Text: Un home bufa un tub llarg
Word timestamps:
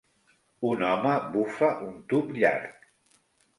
Un 0.69 0.81
home 0.87 1.11
bufa 1.35 1.71
un 1.89 1.93
tub 2.15 2.35
llarg 2.41 2.91